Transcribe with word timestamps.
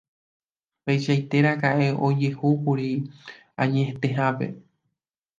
Peichaitéjekoraka'e 0.83 1.87
ojehúkuri 2.07 2.87
añetehápe. 3.65 4.47